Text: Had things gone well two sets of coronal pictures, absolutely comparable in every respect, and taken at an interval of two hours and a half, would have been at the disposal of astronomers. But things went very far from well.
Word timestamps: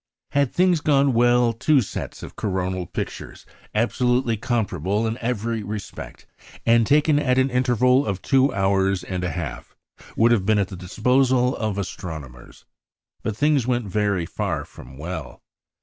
Had 0.31 0.51
things 0.51 0.81
gone 0.81 1.13
well 1.13 1.53
two 1.53 1.79
sets 1.79 2.23
of 2.23 2.35
coronal 2.35 2.87
pictures, 2.87 3.45
absolutely 3.75 4.35
comparable 4.35 5.05
in 5.05 5.15
every 5.19 5.61
respect, 5.61 6.25
and 6.65 6.87
taken 6.87 7.19
at 7.19 7.37
an 7.37 7.51
interval 7.51 8.07
of 8.07 8.19
two 8.19 8.51
hours 8.51 9.03
and 9.03 9.23
a 9.23 9.29
half, 9.29 9.75
would 10.17 10.31
have 10.31 10.43
been 10.43 10.57
at 10.57 10.69
the 10.69 10.75
disposal 10.75 11.55
of 11.55 11.77
astronomers. 11.77 12.65
But 13.21 13.37
things 13.37 13.67
went 13.67 13.85
very 13.85 14.25
far 14.25 14.65
from 14.65 14.97
well. 14.97 15.39